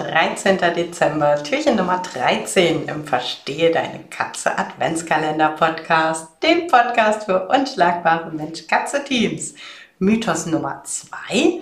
[0.00, 0.56] 13.
[0.74, 9.52] Dezember, Türchen Nummer 13 im Verstehe deine Katze Adventskalender Podcast, dem Podcast für unschlagbare Mensch-Katze-Teams.
[9.98, 11.60] Mythos Nummer 2,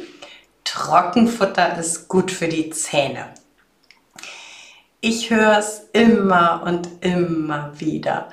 [0.63, 3.35] Trockenfutter ist gut für die Zähne.
[5.01, 8.29] Ich höre es immer und immer wieder.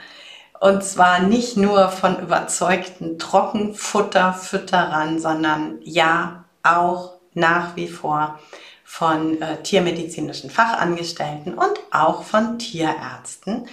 [0.59, 8.39] Und zwar nicht nur von überzeugten Trockenfutterfütterern, sondern ja auch nach wie vor
[8.85, 13.67] von äh, tiermedizinischen Fachangestellten und auch von Tierärzten,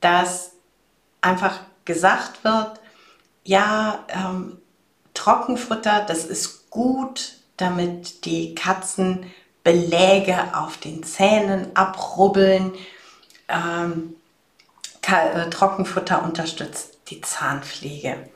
[0.00, 0.52] dass
[1.20, 2.80] einfach gesagt wird,
[3.44, 4.58] ja, ähm,
[5.14, 9.32] Trockenfutter, das ist gut, damit die Katzen
[9.62, 12.72] Beläge auf den Zähnen abrubbeln.
[13.48, 14.16] Ähm,
[15.06, 18.28] äh, Trockenfutter unterstützt die Zahnpflege.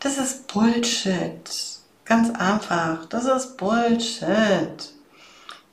[0.00, 1.71] Das ist Bullshit.
[2.04, 3.06] Ganz einfach.
[3.06, 4.92] Das ist Bullshit.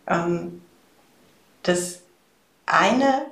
[0.07, 0.61] Ähm,
[1.63, 1.99] das
[2.65, 3.25] eine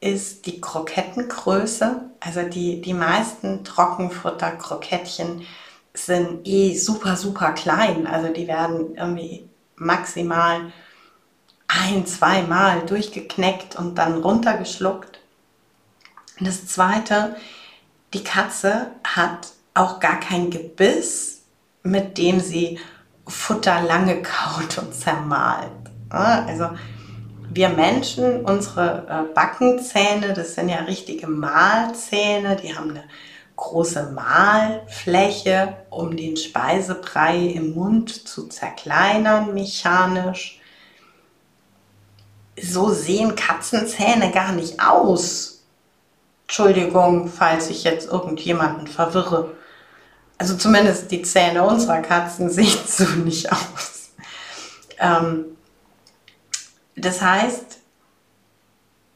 [0.00, 2.00] ist die Krokettengröße.
[2.20, 5.46] Also die, die meisten Trockenfutter-Krokettchen
[5.94, 8.06] sind eh super, super klein.
[8.06, 10.72] Also die werden irgendwie maximal
[11.68, 15.20] ein, zweimal durchgekneckt und dann runtergeschluckt.
[16.40, 17.36] das zweite,
[18.14, 21.41] die Katze hat auch gar kein Gebiss
[21.82, 22.78] mit dem sie
[23.26, 25.70] Futter lange kaut und zermahlt.
[26.08, 26.70] Also
[27.54, 33.04] wir Menschen, unsere äh, Backenzähne, das sind ja richtige Mahlzähne, die haben eine
[33.56, 40.60] große Mahlfläche, um den Speisebrei im Mund zu zerkleinern mechanisch.
[42.60, 45.64] So sehen Katzenzähne gar nicht aus.
[46.42, 49.52] Entschuldigung, falls ich jetzt irgendjemanden verwirre.
[50.42, 54.10] Also zumindest die Zähne unserer Katzen sehen so nicht aus.
[54.98, 55.56] Ähm,
[56.96, 57.78] das heißt,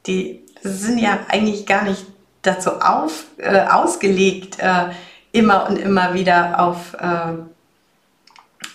[0.06, 2.06] die sind ja eigentlich gar nicht
[2.42, 4.90] dazu auf, äh, ausgelegt, äh,
[5.32, 7.32] immer und immer wieder auf, äh,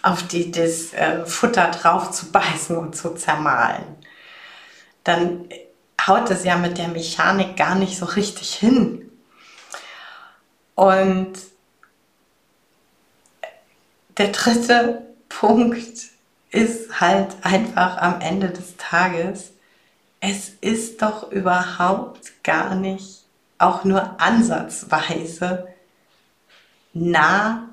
[0.02, 3.96] auf die, das äh, Futter drauf zu beißen und zu zermahlen.
[5.06, 5.48] Dann
[6.06, 9.10] haut das ja mit der Mechanik gar nicht so richtig hin.
[10.76, 11.51] Und
[14.22, 16.12] der dritte Punkt
[16.52, 19.54] ist halt einfach am Ende des Tages,
[20.20, 23.24] es ist doch überhaupt gar nicht
[23.58, 25.68] auch nur ansatzweise
[26.94, 27.70] nah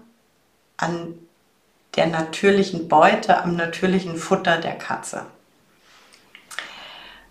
[0.79, 1.19] an
[1.97, 5.27] der natürlichen Beute, am natürlichen Futter der Katze.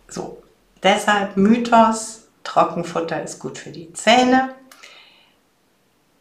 [0.08, 0.44] So,
[0.84, 4.54] deshalb Mythos, Trockenfutter ist gut für die Zähne.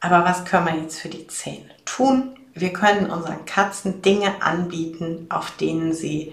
[0.01, 2.39] Aber was können wir jetzt für die Zähne tun?
[2.57, 6.33] Wir können unseren Katzen Dinge anbieten, auf denen sie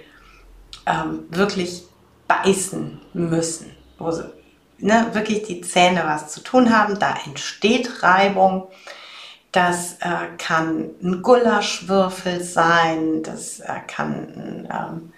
[0.85, 1.84] ähm, wirklich
[2.28, 4.31] beißen müssen, wo sie
[4.78, 6.97] ne, wirklich die Zähne was zu tun haben.
[6.97, 8.69] Da entsteht Reibung.
[9.51, 15.13] Das äh, kann ein Gulaschwürfel sein, das äh, kann ein ähm,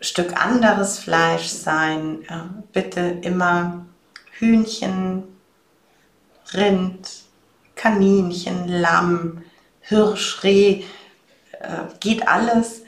[0.00, 2.22] Stück anderes Fleisch sein.
[2.28, 3.86] Äh, bitte immer
[4.32, 5.24] Hühnchen,
[6.52, 7.08] Rind,
[7.74, 9.42] Kaninchen, Lamm,
[9.92, 10.84] Hirsch, Reh,
[11.60, 12.82] äh, geht alles.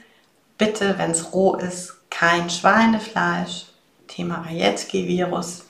[0.57, 3.65] Bitte, wenn es roh ist, kein Schweinefleisch.
[4.07, 5.65] Thema Ajetski-Virus.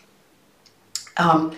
[1.17, 1.51] Ähm,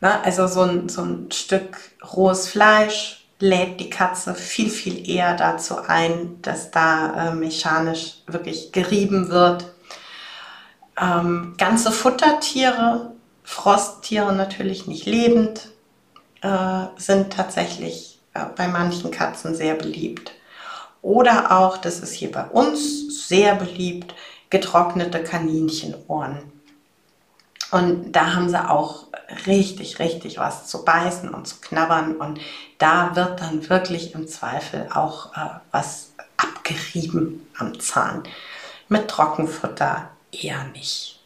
[0.00, 1.76] also so ein, so ein Stück
[2.14, 8.72] rohes Fleisch lädt die Katze viel, viel eher dazu ein, dass da äh, mechanisch wirklich
[8.72, 9.66] gerieben wird.
[11.00, 15.68] Ähm, ganze Futtertiere, Frosttiere natürlich nicht lebend,
[16.42, 18.13] äh, sind tatsächlich
[18.56, 20.32] bei manchen Katzen sehr beliebt.
[21.02, 24.14] Oder auch, das ist hier bei uns sehr beliebt,
[24.50, 26.38] getrocknete Kaninchenohren.
[27.70, 29.08] Und da haben sie auch
[29.46, 32.16] richtig, richtig was zu beißen und zu knabbern.
[32.16, 32.40] Und
[32.78, 38.22] da wird dann wirklich im Zweifel auch äh, was abgerieben am Zahn.
[38.88, 41.20] Mit Trockenfutter eher nicht.